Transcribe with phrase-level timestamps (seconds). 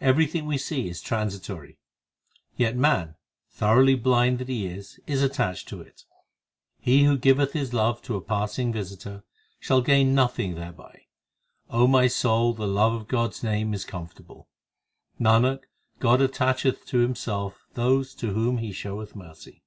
[0.00, 1.78] Everything we see is transitory;
[2.56, 3.14] Yet man,
[3.50, 6.06] thoroughly blind that he is, is attached to it.
[6.80, 9.22] He who giveth his love to a passing visitor,
[9.60, 11.02] Shall gain nothing thereby.
[11.72, 14.48] my soul, the love of God s name is comfortable.
[15.20, 15.60] Nanak,
[16.00, 19.62] God attacheth to Himself those to whom He showeth mercy.